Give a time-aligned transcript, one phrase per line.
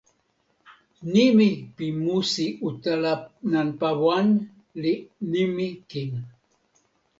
[1.11, 3.13] nimi pi musi utala
[3.51, 4.27] nanpa wan
[4.81, 4.93] li
[5.31, 6.11] "nimi kin".